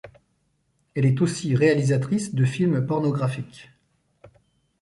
[0.95, 3.69] Elle est aussi réalisatrice de films pornographiques.